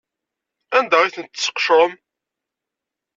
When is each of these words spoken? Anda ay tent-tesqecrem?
Anda 0.77 0.97
ay 1.01 1.11
tent-tesqecrem? 1.15 1.93